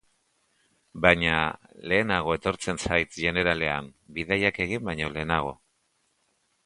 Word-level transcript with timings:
Baina 1.05 1.33
lehenago 1.91 2.33
etortzen 2.37 2.81
zait 2.85 3.19
jeneralean, 3.25 3.93
bidaiak 4.17 4.59
egin 4.67 4.85
baino 4.89 5.13
lehenago. 5.19 5.55